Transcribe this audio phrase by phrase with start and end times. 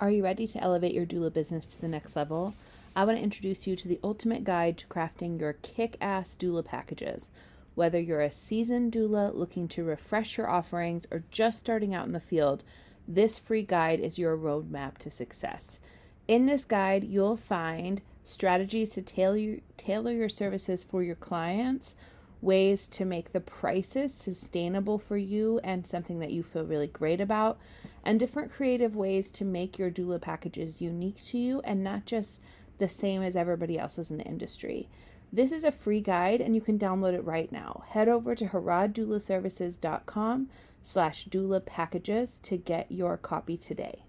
[0.00, 2.54] Are you ready to elevate your doula business to the next level?
[2.96, 6.64] I want to introduce you to the ultimate guide to crafting your kick ass doula
[6.64, 7.28] packages.
[7.74, 12.12] Whether you're a seasoned doula looking to refresh your offerings or just starting out in
[12.12, 12.64] the field,
[13.06, 15.80] this free guide is your roadmap to success.
[16.26, 21.94] In this guide, you'll find strategies to tailor, tailor your services for your clients,
[22.40, 27.20] ways to make the prices sustainable for you and something that you feel really great
[27.20, 27.58] about,
[28.04, 32.40] and different creative ways to make your doula packages unique to you and not just
[32.78, 34.88] the same as everybody else's in the industry.
[35.32, 37.84] This is a free guide and you can download it right now.
[37.88, 40.48] Head over to harroddoulaservices.com
[40.80, 44.04] slash doula packages to get your copy today.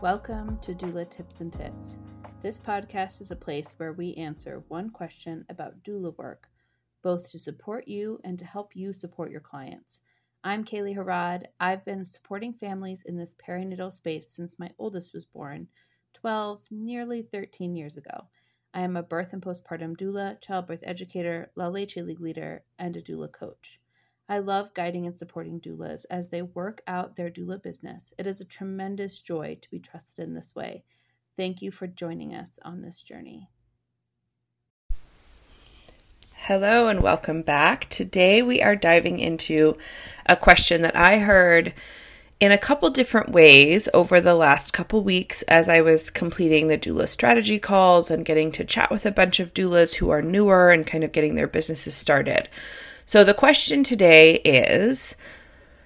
[0.00, 1.96] Welcome to Doula Tips and Tits.
[2.42, 6.50] This podcast is a place where we answer one question about doula work
[7.04, 10.00] both to support you and to help you support your clients.
[10.42, 11.48] I'm Kaely Harrod.
[11.60, 15.68] I've been supporting families in this perinatal space since my oldest was born
[16.14, 18.28] 12, nearly 13 years ago.
[18.72, 23.02] I am a birth and postpartum doula, childbirth educator, La Leche League leader, and a
[23.02, 23.80] doula coach.
[24.26, 28.14] I love guiding and supporting doulas as they work out their doula business.
[28.18, 30.84] It is a tremendous joy to be trusted in this way.
[31.36, 33.50] Thank you for joining us on this journey.
[36.46, 37.88] Hello and welcome back.
[37.88, 39.78] Today we are diving into
[40.26, 41.72] a question that I heard
[42.38, 46.76] in a couple different ways over the last couple weeks as I was completing the
[46.76, 50.70] doula strategy calls and getting to chat with a bunch of doulas who are newer
[50.70, 52.50] and kind of getting their businesses started.
[53.06, 55.14] So the question today is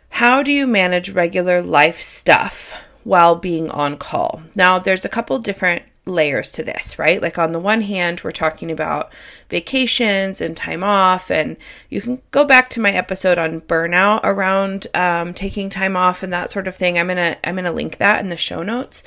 [0.09, 2.73] how do you manage regular life stuff
[3.05, 4.43] while being on call?
[4.57, 7.23] Now, there's a couple different layers to this, right?
[7.23, 9.13] Like on the one hand, we're talking about
[9.49, 11.57] vacations and time off, and
[11.91, 16.33] you can go back to my episode on burnout around um, taking time off and
[16.33, 16.99] that sort of thing.
[16.99, 19.03] I'm gonna I'm gonna link that in the show notes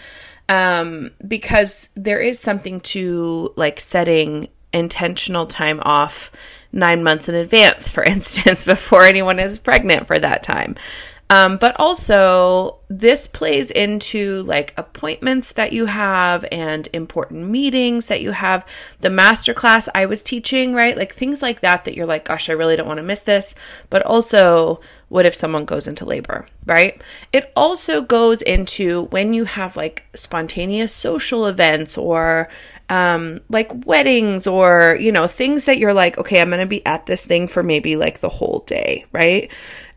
[0.49, 6.31] um, because there is something to like setting intentional time off
[6.73, 10.75] nine months in advance, for instance, before anyone is pregnant for that time.
[11.31, 18.19] Um, but also, this plays into like appointments that you have and important meetings that
[18.19, 18.65] you have.
[18.99, 20.97] The masterclass I was teaching, right?
[20.97, 23.55] Like things like that, that you're like, gosh, I really don't want to miss this.
[23.89, 27.01] But also, what if someone goes into labor, right?
[27.31, 32.49] It also goes into when you have like spontaneous social events or
[32.89, 36.85] um, like weddings or, you know, things that you're like, okay, I'm going to be
[36.85, 39.49] at this thing for maybe like the whole day, right?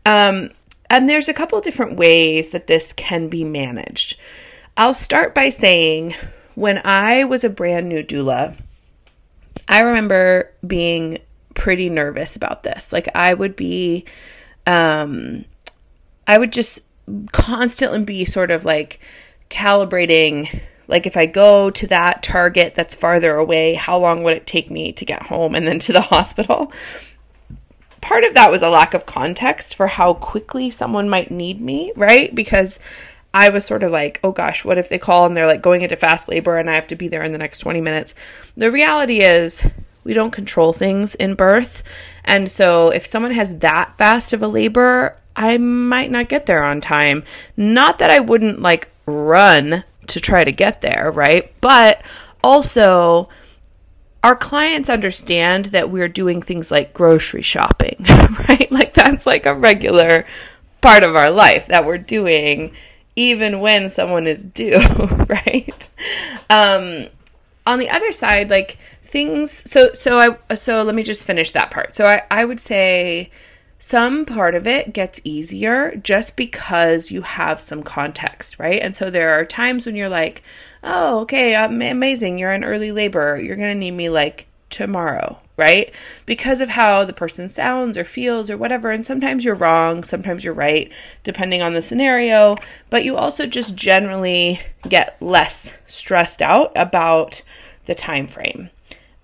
[0.05, 0.51] Um,
[0.95, 4.17] and there's a couple different ways that this can be managed.
[4.77, 6.15] I'll start by saying
[6.55, 8.57] when I was a brand new doula,
[9.67, 11.17] I remember being
[11.53, 12.93] pretty nervous about this.
[12.93, 14.05] Like I would be
[14.65, 15.43] um
[16.27, 16.79] I would just
[17.33, 19.01] constantly be sort of like
[19.49, 24.47] calibrating like if I go to that target that's farther away, how long would it
[24.47, 26.71] take me to get home and then to the hospital?
[28.05, 31.91] Part of that was a lack of context for how quickly someone might need me,
[31.95, 32.33] right?
[32.33, 32.77] Because
[33.33, 35.81] I was sort of like, oh gosh, what if they call and they're like going
[35.81, 38.13] into fast labor and I have to be there in the next 20 minutes?
[38.55, 39.59] The reality is,
[40.03, 41.81] we don't control things in birth.
[42.23, 46.63] And so if someone has that fast of a labor, I might not get there
[46.63, 47.23] on time.
[47.57, 51.51] Not that I wouldn't like run to try to get there, right?
[51.59, 52.03] But
[52.43, 53.29] also,
[54.25, 57.95] our clients understand that we're doing things like grocery shopping,
[58.49, 58.71] right?
[58.71, 60.25] Like that's like a regular
[60.81, 62.75] part of our life that we're doing
[63.15, 64.79] even when someone is due,
[65.29, 65.89] right?
[66.49, 67.09] Um,
[67.67, 71.69] on the other side, like things so so I so let me just finish that
[71.69, 71.95] part.
[71.95, 73.29] So I, I would say
[73.87, 78.81] some part of it gets easier just because you have some context, right?
[78.81, 80.41] And so there are times when you're like,
[80.83, 82.39] oh, okay, I'm amazing.
[82.39, 83.39] You're in early labor.
[83.39, 85.93] You're going to need me like tomorrow, right?
[86.25, 88.89] Because of how the person sounds or feels or whatever.
[88.89, 90.91] And sometimes you're wrong, sometimes you're right,
[91.23, 92.57] depending on the scenario.
[92.89, 97.43] But you also just generally get less stressed out about
[97.85, 98.71] the time frame.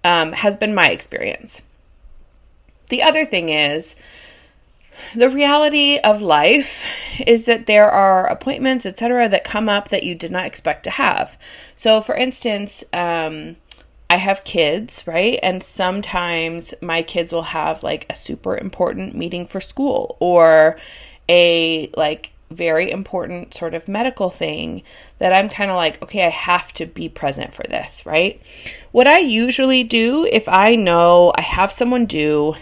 [0.03, 1.61] Um, has been my experience.
[2.89, 3.95] The other thing is,
[5.15, 6.69] the reality of life
[7.25, 10.91] is that there are appointments, etc., that come up that you did not expect to
[10.91, 11.31] have.
[11.75, 13.57] So, for instance, um,
[14.09, 15.39] I have kids, right?
[15.41, 20.77] And sometimes my kids will have like a super important meeting for school or
[21.29, 24.83] a like very important sort of medical thing
[25.19, 28.41] that I'm kind of like, okay, I have to be present for this, right?
[28.91, 32.55] What I usually do if I know I have someone due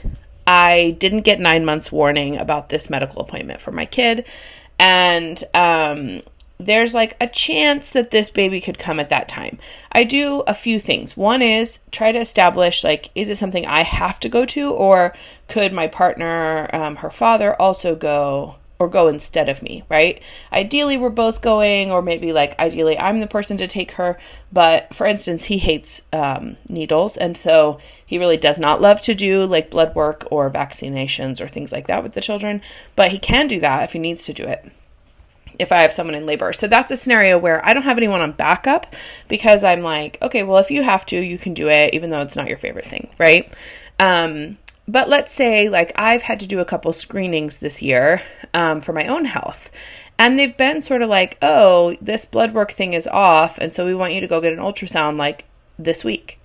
[0.50, 4.26] I didn't get nine months warning about this medical appointment for my kid.
[4.80, 6.24] And um,
[6.58, 9.60] there's like a chance that this baby could come at that time.
[9.92, 11.16] I do a few things.
[11.16, 15.14] One is try to establish like, is it something I have to go to, or
[15.50, 20.22] could my partner, um, her father, also go or go instead of me, right?
[20.54, 24.18] Ideally, we're both going, or maybe like ideally, I'm the person to take her.
[24.54, 29.14] But for instance, he hates um, needles, and so he really does not love to
[29.14, 32.62] do like blood work or vaccinations or things like that with the children.
[32.96, 34.72] But he can do that if he needs to do it.
[35.60, 36.54] If I have someone in labor.
[36.54, 38.96] So that's a scenario where I don't have anyone on backup
[39.28, 42.22] because I'm like, okay, well, if you have to, you can do it, even though
[42.22, 43.52] it's not your favorite thing, right?
[44.00, 44.58] Um,
[44.90, 48.24] but let's say, like, I've had to do a couple screenings this year
[48.56, 49.70] um, for my own health.
[50.18, 53.60] And they've been sort of like, oh, this blood work thing is off.
[53.60, 55.46] And so we want you to go get an ultrasound like
[55.78, 56.42] this week.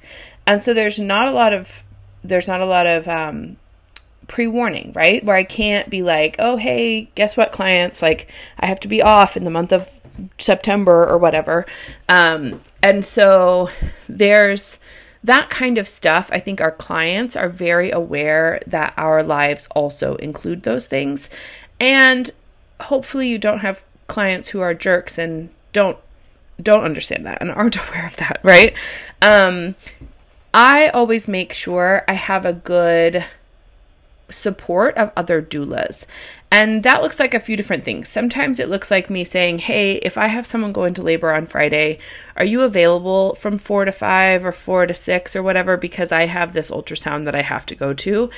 [0.46, 1.69] And so there's not a lot of,
[2.23, 3.56] there's not a lot of, um,
[4.29, 5.25] pre-warning, right?
[5.25, 8.00] Where I can't be like, "Oh, hey, guess what, clients?
[8.00, 9.88] Like, I have to be off in the month of
[10.38, 11.67] September or whatever."
[12.08, 13.69] Um, and so
[14.08, 14.79] there's
[15.25, 20.17] that kind of stuff, I think our clients are very aware that our lives also
[20.17, 21.31] include those things.
[21.81, 22.31] And
[22.79, 25.99] hopefully you don't have clients who are jerks and don't
[26.62, 28.75] don't understand that and aren't aware of that, right?
[29.21, 29.75] Um,
[30.53, 33.25] I always make sure I have a good
[34.31, 36.05] support of other doulas.
[36.50, 38.09] And that looks like a few different things.
[38.09, 41.47] Sometimes it looks like me saying, Hey, if I have someone go into labor on
[41.47, 41.99] Friday,
[42.37, 45.76] are you available from four to five or four to six or whatever?
[45.76, 48.31] Because I have this ultrasound that I have to go to.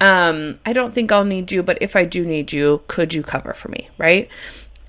[0.00, 3.22] Um, I don't think I'll need you, but if I do need you, could you
[3.22, 3.88] cover for me?
[3.98, 4.28] Right.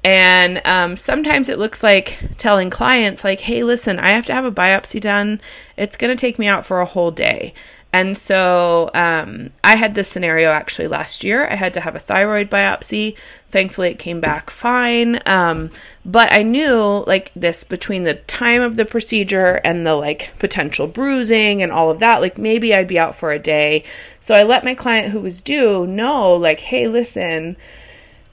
[0.03, 4.43] And um, sometimes it looks like telling clients, like, hey, listen, I have to have
[4.43, 5.39] a biopsy done.
[5.77, 7.53] It's going to take me out for a whole day.
[7.93, 11.47] And so um, I had this scenario actually last year.
[11.47, 13.15] I had to have a thyroid biopsy.
[13.51, 15.21] Thankfully, it came back fine.
[15.27, 15.69] Um,
[16.03, 20.87] but I knew like this between the time of the procedure and the like potential
[20.87, 23.83] bruising and all of that, like maybe I'd be out for a day.
[24.19, 27.57] So I let my client who was due know, like, hey, listen,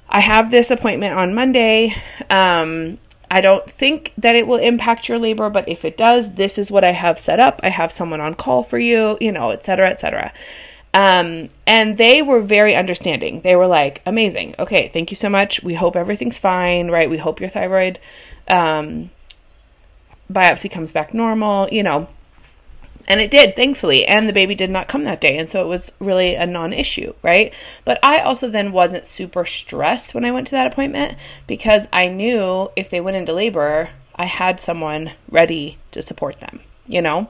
[0.09, 1.95] I have this appointment on Monday.
[2.31, 2.99] Um,
[3.31, 6.71] I don't think that it will impact your labor, but if it does, this is
[6.71, 7.61] what I have set up.
[7.62, 10.32] I have someone on call for you, you know, et cetera, et cetera.
[10.93, 13.43] Um, and they were very understanding.
[13.43, 14.56] They were like, amazing.
[14.59, 15.62] Okay, thank you so much.
[15.62, 17.09] We hope everything's fine, right?
[17.09, 18.00] We hope your thyroid
[18.49, 19.11] um,
[20.29, 22.09] biopsy comes back normal, you know.
[23.11, 24.07] And it did, thankfully.
[24.07, 25.37] And the baby did not come that day.
[25.37, 27.53] And so it was really a non issue, right?
[27.85, 31.19] But I also then wasn't super stressed when I went to that appointment
[31.49, 36.61] because I knew if they went into labor, I had someone ready to support them,
[36.87, 37.29] you know?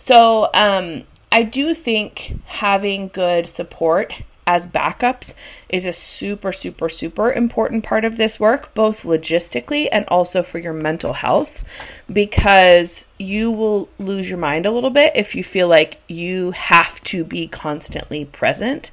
[0.00, 4.12] So um, I do think having good support
[4.46, 5.34] as backups
[5.68, 10.58] is a super, super, super important part of this work, both logistically and also for
[10.58, 11.64] your mental health,
[12.12, 17.02] because you will lose your mind a little bit if you feel like you have
[17.04, 18.90] to be constantly present.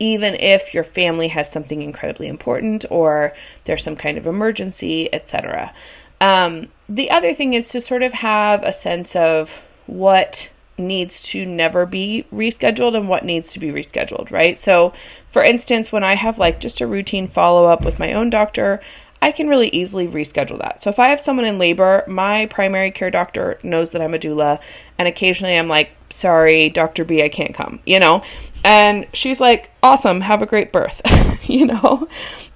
[0.00, 3.34] Even if your family has something incredibly important or
[3.64, 5.72] there's some kind of emergency, etc.
[6.20, 9.50] Um, the other thing is to sort of have a sense of
[9.86, 10.48] what
[10.78, 14.58] needs to never be rescheduled and what needs to be rescheduled, right?
[14.58, 14.92] So,
[15.32, 18.80] for instance, when I have like just a routine follow up with my own doctor,
[19.20, 20.82] I can really easily reschedule that.
[20.82, 24.18] So, if I have someone in labor, my primary care doctor knows that I'm a
[24.18, 24.60] doula,
[24.98, 27.04] and occasionally I'm like, sorry, Dr.
[27.04, 28.22] B, I can't come, you know?
[28.64, 31.00] And she's like, awesome, have a great birth,
[31.44, 32.08] you know?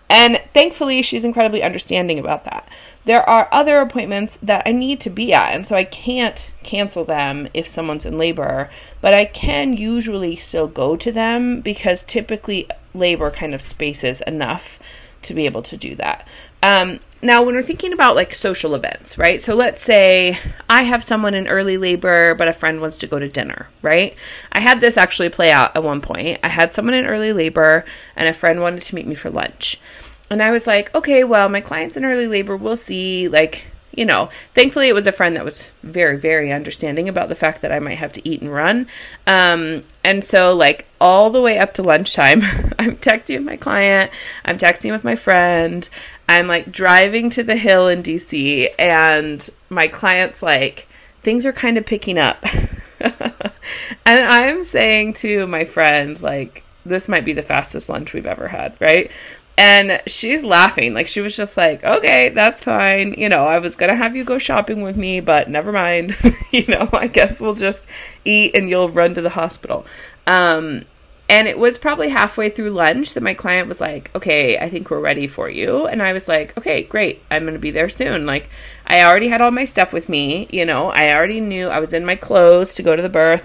[0.09, 2.69] And thankfully, she's incredibly understanding about that
[3.05, 7.05] there are other appointments that I need to be at, and so I can't cancel
[7.05, 12.69] them if someone's in labor, but I can usually still go to them because typically
[12.95, 14.79] labor kind of spaces enough
[15.23, 16.27] to be able to do that.
[16.63, 19.41] Um, now, when we're thinking about like social events, right?
[19.41, 23.19] So let's say I have someone in early labor, but a friend wants to go
[23.19, 24.17] to dinner, right?
[24.51, 26.41] I had this actually play out at one point.
[26.43, 27.85] I had someone in early labor,
[28.17, 29.81] and a friend wanted to meet me for lunch.
[30.31, 32.57] And I was like, okay, well, my client's in early labor.
[32.57, 33.29] We'll see.
[33.29, 33.65] Like,
[33.95, 37.63] you know, thankfully it was a friend that was very, very understanding about the fact
[37.63, 38.87] that I might have to eat and run.
[39.27, 42.43] Um, and so, like, all the way up to lunchtime,
[42.79, 44.11] I'm texting with my client,
[44.45, 45.89] I'm texting with my friend,
[46.29, 50.89] I'm like driving to the hill in DC, and my client's like,
[51.23, 52.43] things are kind of picking up.
[53.01, 53.45] and
[54.07, 58.77] I'm saying to my friend, like, this might be the fastest lunch we've ever had,
[58.81, 59.11] right?
[59.59, 60.95] And she's laughing.
[60.95, 63.15] Like, she was just like, okay, that's fine.
[63.19, 66.17] You know, I was going to have you go shopping with me, but never mind.
[66.51, 67.87] you know, I guess we'll just
[68.25, 69.85] eat and you'll run to the hospital.
[70.27, 70.85] Um,
[71.29, 74.91] And it was probably halfway through lunch that my client was like, okay, I think
[74.91, 75.87] we're ready for you.
[75.87, 77.23] And I was like, okay, great.
[77.31, 78.27] I'm going to be there soon.
[78.27, 78.51] Like,
[78.87, 80.49] I already had all my stuff with me.
[80.51, 83.45] You know, I already knew I was in my clothes to go to the birth.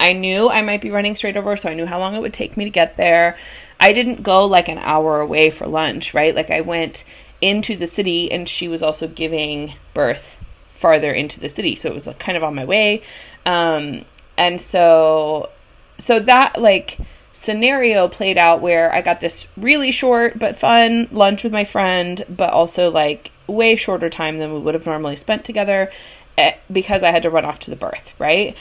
[0.00, 2.34] I knew I might be running straight over, so I knew how long it would
[2.34, 3.38] take me to get there.
[3.78, 6.34] I didn't go like an hour away for lunch, right?
[6.34, 7.04] Like, I went
[7.40, 10.36] into the city and she was also giving birth
[10.80, 11.76] farther into the city.
[11.76, 13.02] So it was like kind of on my way.
[13.44, 14.04] Um,
[14.36, 15.50] and so,
[15.98, 16.98] so that like
[17.32, 22.24] scenario played out where I got this really short but fun lunch with my friend,
[22.28, 25.92] but also like way shorter time than we would have normally spent together
[26.38, 28.56] eh, because I had to run off to the birth, right?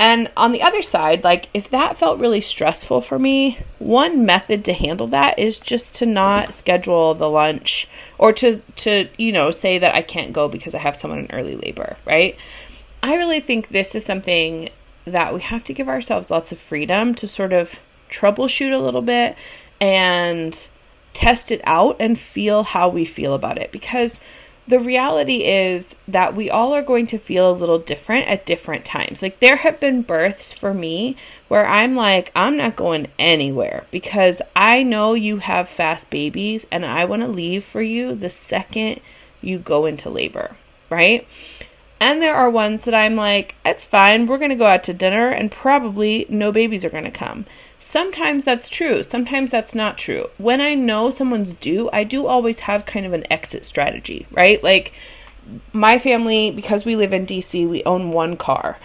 [0.00, 4.64] And on the other side, like if that felt really stressful for me, one method
[4.66, 9.50] to handle that is just to not schedule the lunch or to to, you know,
[9.50, 12.36] say that I can't go because I have someone in early labor, right?
[13.02, 14.70] I really think this is something
[15.04, 19.02] that we have to give ourselves lots of freedom to sort of troubleshoot a little
[19.02, 19.36] bit
[19.80, 20.68] and
[21.14, 24.18] test it out and feel how we feel about it because
[24.68, 28.84] the reality is that we all are going to feel a little different at different
[28.84, 29.22] times.
[29.22, 31.16] Like, there have been births for me
[31.48, 36.84] where I'm like, I'm not going anywhere because I know you have fast babies and
[36.84, 39.00] I want to leave for you the second
[39.40, 40.56] you go into labor,
[40.90, 41.26] right?
[41.98, 44.92] And there are ones that I'm like, it's fine, we're going to go out to
[44.92, 47.46] dinner and probably no babies are going to come.
[47.90, 50.28] Sometimes that's true, sometimes that's not true.
[50.36, 54.62] When I know someone's due, I do always have kind of an exit strategy, right?
[54.62, 54.92] Like
[55.72, 58.76] my family, because we live in DC, we own one car.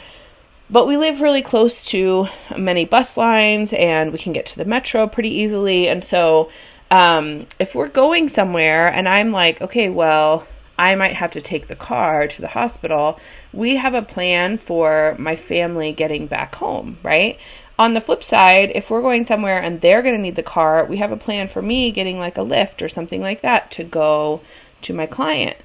[0.69, 4.63] But we live really close to many bus lines and we can get to the
[4.63, 5.89] metro pretty easily.
[5.89, 6.49] And so
[6.89, 10.47] um, if we're going somewhere and I'm like, okay, well,
[10.79, 13.19] I might have to take the car to the hospital,
[13.51, 17.37] we have a plan for my family getting back home, right?
[17.79, 20.85] On the flip side, if we're going somewhere and they're going to need the car,
[20.85, 23.83] we have a plan for me getting like a lift or something like that to
[23.83, 24.41] go
[24.83, 25.57] to my client.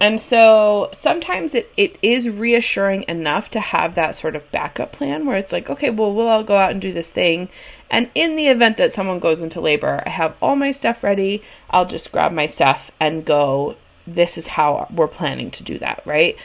[0.00, 5.26] And so sometimes it, it is reassuring enough to have that sort of backup plan
[5.26, 7.48] where it's like, okay, well, we'll all go out and do this thing.
[7.90, 11.42] And in the event that someone goes into labor, I have all my stuff ready.
[11.70, 13.76] I'll just grab my stuff and go.
[14.06, 16.36] This is how we're planning to do that, right?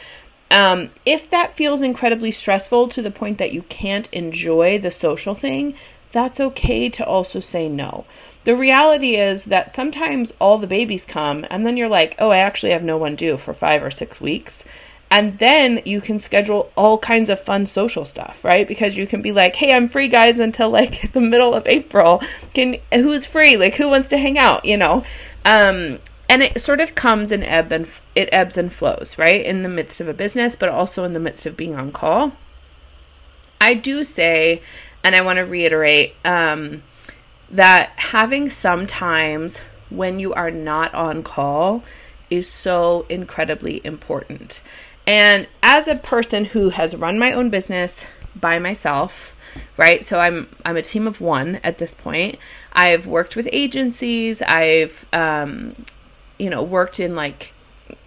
[0.54, 5.34] Um, if that feels incredibly stressful to the point that you can't enjoy the social
[5.34, 5.74] thing,
[6.12, 8.06] that's okay to also say no.
[8.44, 12.38] The reality is that sometimes all the babies come, and then you're like, oh, I
[12.38, 14.64] actually have no one due for five or six weeks.
[15.10, 18.68] And then you can schedule all kinds of fun social stuff, right?
[18.68, 22.22] Because you can be like, hey, I'm free, guys, until like the middle of April.
[22.54, 23.58] Can who's free?
[23.58, 24.66] Like, who wants to hang out?
[24.66, 25.04] You know,
[25.46, 26.00] um,
[26.34, 29.46] and it sort of comes in ebb and it ebbs and flows, right?
[29.46, 32.32] In the midst of a business, but also in the midst of being on call.
[33.62, 34.64] I do say,
[35.04, 36.82] and I want to reiterate, um,
[37.52, 39.60] that having some times
[39.92, 41.84] when you are not on call
[42.32, 44.60] is so incredibly important.
[45.06, 49.34] And as a person who has run my own business by myself,
[49.78, 50.04] right?
[50.04, 52.40] So I'm I'm a team of one at this point.
[52.72, 54.42] I've worked with agencies.
[54.42, 55.76] I've um,
[56.44, 57.54] you know, worked in like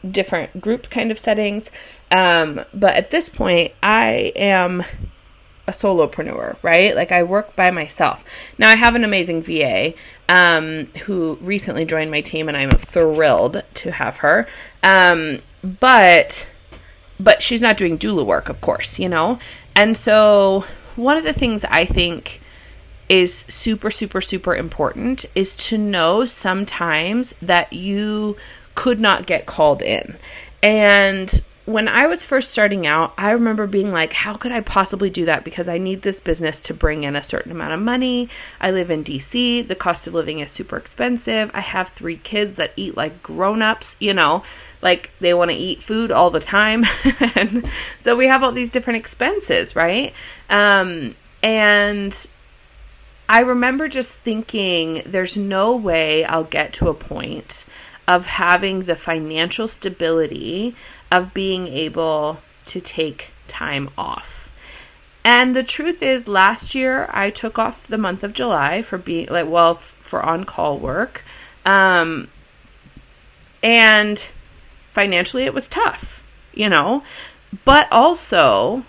[0.09, 1.71] different group kind of settings.
[2.15, 4.85] Um, but at this point, I am
[5.67, 6.95] a solopreneur, right?
[6.95, 8.23] Like I work by myself.
[8.59, 9.95] Now I have an amazing VA
[10.29, 14.47] um, who recently joined my team, and I'm thrilled to have her.
[14.83, 16.47] Um, but
[17.19, 19.39] but she's not doing doula work, of course, you know.
[19.75, 20.65] And so
[20.95, 22.43] one of the things I think
[23.09, 28.37] is super, super, super important is to know sometimes that you
[28.75, 30.17] could not get called in.
[30.63, 35.11] And when I was first starting out, I remember being like, how could I possibly
[35.11, 35.45] do that?
[35.45, 38.29] Because I need this business to bring in a certain amount of money.
[38.61, 39.67] I live in DC.
[39.67, 41.51] The cost of living is super expensive.
[41.53, 44.45] I have three kids that eat like grown ups, you know,
[44.81, 46.85] like they want to eat food all the time.
[47.35, 47.69] and
[48.05, 50.15] so we have all these different expenses, right?
[50.49, 52.27] Um, and
[53.29, 57.65] I remember just thinking, there's no way I'll get to a point
[58.07, 60.77] of having the financial stability
[61.11, 64.49] of being able to take time off.
[65.25, 69.27] And the truth is, last year I took off the month of July for being
[69.29, 71.23] like, well, for on call work.
[71.65, 72.29] Um,
[73.61, 74.25] and
[74.95, 76.23] financially, it was tough,
[76.55, 77.03] you know,
[77.65, 78.85] but also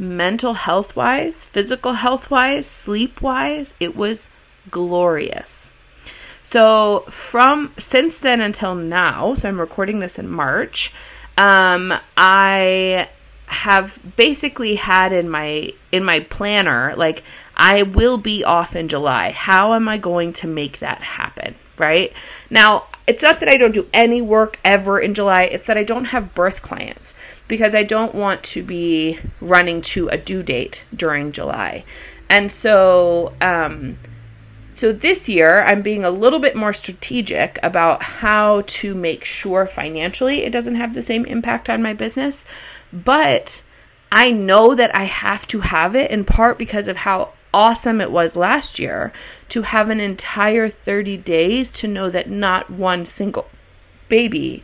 [0.00, 4.28] mental health wise, physical health wise, sleep wise, it was
[4.70, 5.70] glorious.
[6.42, 10.92] So from since then until now, so I'm recording this in March,
[11.38, 13.08] um, I
[13.46, 17.22] have basically had in my in my planner like
[17.56, 19.32] I will be off in July.
[19.32, 21.54] How am I going to make that happen?
[21.78, 22.12] Right?
[22.48, 25.84] Now, it's not that I don't do any work ever in July, it's that I
[25.84, 27.12] don't have birth clients
[27.50, 31.84] because I don't want to be running to a due date during July.
[32.28, 33.98] And so, um,
[34.76, 39.66] so this year, I'm being a little bit more strategic about how to make sure
[39.66, 42.44] financially it doesn't have the same impact on my business.
[42.92, 43.62] But
[44.12, 48.12] I know that I have to have it in part because of how awesome it
[48.12, 49.12] was last year
[49.48, 53.48] to have an entire 30 days to know that not one single
[54.08, 54.62] baby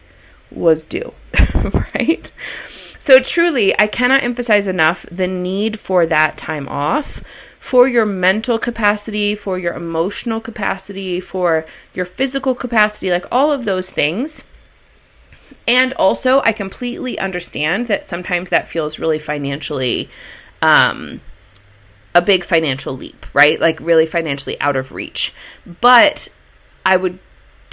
[0.56, 1.12] was due,
[1.94, 2.30] right?
[2.98, 7.22] So, truly, I cannot emphasize enough the need for that time off
[7.60, 13.64] for your mental capacity, for your emotional capacity, for your physical capacity, like all of
[13.64, 14.42] those things.
[15.66, 20.08] And also, I completely understand that sometimes that feels really financially
[20.62, 21.20] um,
[22.14, 23.60] a big financial leap, right?
[23.60, 25.34] Like really financially out of reach.
[25.80, 26.28] But
[26.84, 27.18] I would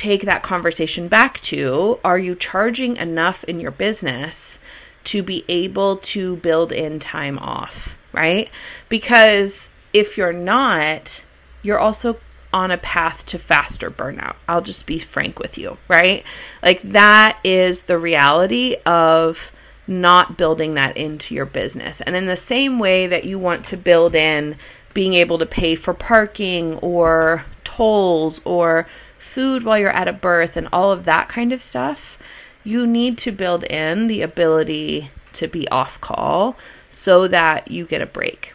[0.04, 4.60] take that conversation back to are you charging enough in your business
[5.06, 8.50] to be able to build in time off, right?
[8.90, 11.22] Because if you're not,
[11.62, 12.18] you're also
[12.52, 14.36] on a path to faster burnout.
[14.46, 16.26] I'll just be frank with you, right?
[16.62, 19.38] Like that is the reality of
[19.88, 22.02] not building that into your business.
[22.02, 24.58] And in the same way that you want to build in
[24.94, 28.86] being able to pay for parking or tolls or
[29.34, 32.18] food while you're at a birth and all of that kind of stuff,
[32.64, 36.56] you need to build in the ability to be off call
[36.92, 38.54] so that you get a break.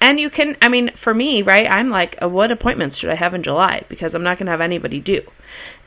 [0.00, 3.14] And you can, I mean, for me, right, I'm like, uh, what appointments should I
[3.14, 3.84] have in July?
[3.88, 5.22] Because I'm not going to have anybody do.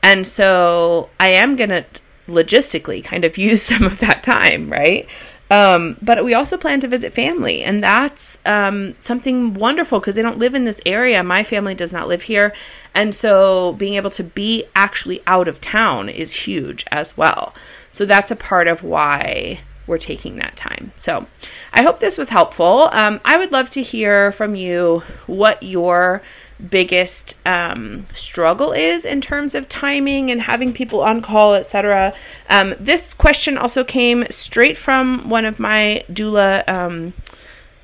[0.02, 1.84] And so I am going to
[2.28, 5.08] logistically kind of use some of that time, right?
[5.50, 10.22] Um, but we also plan to visit family, and that's um, something wonderful because they
[10.22, 11.22] don't live in this area.
[11.22, 12.52] My family does not live here,
[12.94, 17.54] and so being able to be actually out of town is huge as well.
[17.92, 20.92] So that's a part of why we're taking that time.
[20.96, 21.26] So
[21.72, 22.88] I hope this was helpful.
[22.92, 26.22] Um, I would love to hear from you what your
[26.70, 32.14] biggest um, struggle is in terms of timing and having people on call, etc.
[32.48, 37.12] Um, this question also came straight from one of my doula um,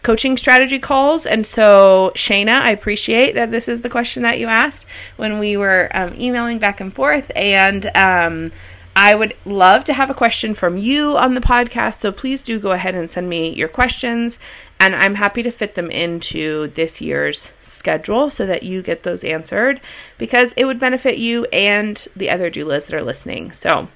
[0.03, 4.47] coaching strategy calls, and so Shayna, I appreciate that this is the question that you
[4.47, 8.53] asked when we were um, emailing back and forth, and um,
[8.97, 12.59] I would love to have a question from you on the podcast, so please do
[12.59, 14.39] go ahead and send me your questions,
[14.81, 17.49] and I'm happy to fit them into this year's
[17.83, 19.81] schedule so that you get those answered
[20.17, 23.51] because it would benefit you and the other doulas that are listening.
[23.51, 23.89] So,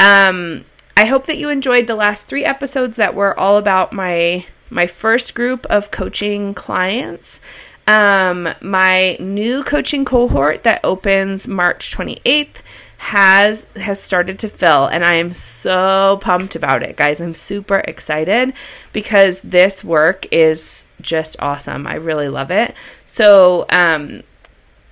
[0.00, 0.64] um,
[0.96, 4.88] I hope that you enjoyed the last three episodes that were all about my my
[4.88, 7.38] first group of coaching clients.
[7.86, 12.56] Um, my new coaching cohort that opens March 28th
[12.98, 17.78] has has started to fill and I am so pumped about it guys I'm super
[17.78, 18.52] excited
[18.92, 22.74] because this work is just awesome I really love it
[23.18, 24.22] so um,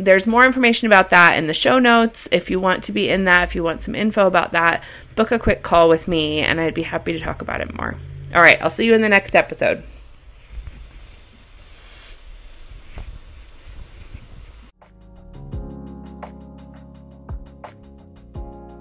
[0.01, 2.27] there's more information about that in the show notes.
[2.33, 4.83] If you want to be in that, if you want some info about that,
[5.15, 7.95] book a quick call with me and I'd be happy to talk about it more.
[8.35, 9.85] All right, I'll see you in the next episode.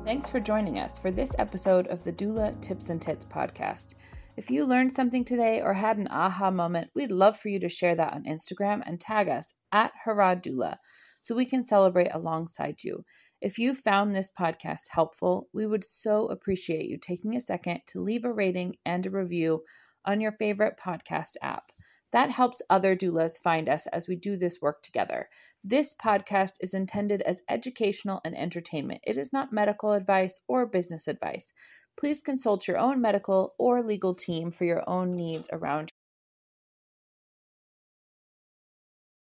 [0.06, 3.94] Thanks for joining us for this episode of the Doula Tips and Tits podcast.
[4.38, 7.70] If you learned something today or had an aha moment, we'd love for you to
[7.70, 10.76] share that on Instagram and tag us at Harroddoula
[11.22, 13.06] so we can celebrate alongside you.
[13.40, 18.02] If you found this podcast helpful, we would so appreciate you taking a second to
[18.02, 19.64] leave a rating and a review
[20.04, 21.72] on your favorite podcast app.
[22.12, 25.30] That helps other doulas find us as we do this work together.
[25.64, 29.02] This podcast is intended as educational and entertainment.
[29.06, 31.54] It is not medical advice or business advice
[31.98, 35.92] please consult your own medical or legal team for your own needs around